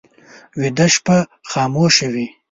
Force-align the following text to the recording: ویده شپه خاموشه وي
ویده 0.59 0.87
شپه 0.93 1.17
خاموشه 1.49 2.07
وي 2.13 2.27